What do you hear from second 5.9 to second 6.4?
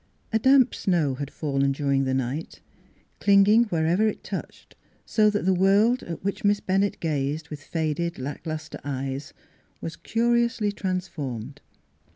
at